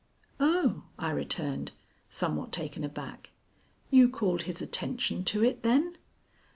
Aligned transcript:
"Oh," 0.39 0.81
I 0.97 1.11
returned, 1.11 1.71
somewhat 2.09 2.51
taken 2.51 2.83
aback; 2.83 3.29
"you 3.91 4.09
called 4.09 4.41
his 4.49 4.59
attention 4.59 5.23
to 5.25 5.43
it, 5.43 5.61
then?" 5.61 5.95